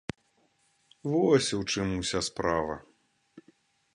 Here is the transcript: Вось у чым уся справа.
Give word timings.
Вось 1.11 1.49
у 1.59 1.59
чым 1.75 1.93
уся 1.99 2.21
справа. 2.31 2.75